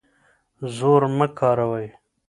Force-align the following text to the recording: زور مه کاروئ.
زور 0.75 1.01
مه 1.17 1.27
کاروئ. 1.37 1.87